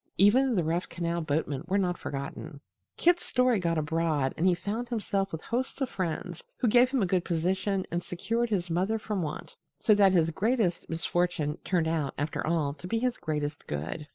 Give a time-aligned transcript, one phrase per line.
[0.17, 2.59] Even the rough canal boatmen were not forgotten.
[2.97, 7.03] Kit's story got abroad and he found himself with hosts of friends, who gave him
[7.03, 9.55] a good position and secured his mother from want.
[9.79, 14.07] So that his greatest misfortune turned out, after all, to be his greatest good.